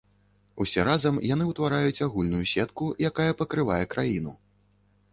[0.63, 4.39] Усе разам яны ўтвараюць агульную сетку, якая пакрывае краіну.